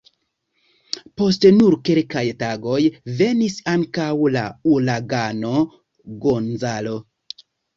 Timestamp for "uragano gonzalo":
4.75-6.99